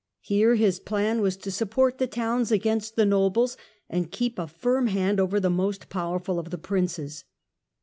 [0.21, 3.55] Here his plan was to support the towns against the nobles,
[3.87, 7.23] and keep a firm hand over the most powerful of the Princes.